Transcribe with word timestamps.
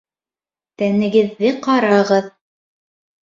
Тәнегеҙҙе 0.81 1.51
ҡарағыҙ! 1.67 2.31